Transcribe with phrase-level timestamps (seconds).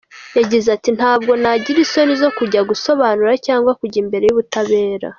[0.37, 5.07] Yagize ati “Ntabwo nagira isoni zo kujya gusobanura cyangwa kujya imbere y’ubutabera.